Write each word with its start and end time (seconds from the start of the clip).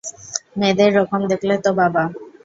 মেয়েদের 0.55 0.91
রকম 0.99 1.21
দেখলে 1.31 1.55
তো 1.63 1.69
বাবা! 1.79 2.03